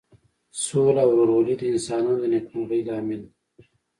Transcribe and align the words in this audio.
سوله 0.63 1.01
او 1.05 1.09
ورورولي 1.11 1.55
د 1.57 1.61
انسانانو 1.73 2.19
د 2.21 2.23
نیکمرغۍ 2.33 2.81
لامل 2.87 3.21
ده. 3.27 3.31